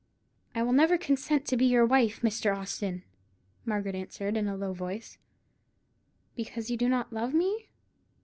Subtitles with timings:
[0.55, 2.57] "I will never consent to be your wife, Mr.
[2.57, 3.03] Austin!"
[3.65, 5.19] Margaret answered, in a low voice.
[6.35, 7.67] "Because you do not love me?"